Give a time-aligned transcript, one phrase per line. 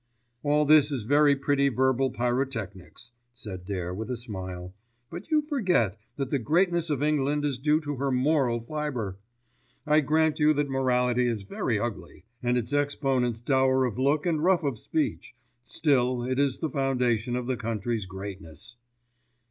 [0.41, 4.73] "All this is very pretty verbal pyrotechnics," said Dare with a smile;
[5.11, 9.19] "but you forget that the greatness of England is due to her moral fibre.
[9.85, 14.43] I grant you that morality is very ugly, and its exponents dour of look and
[14.43, 18.77] rough of speech, still it is the foundation of the country's greatness."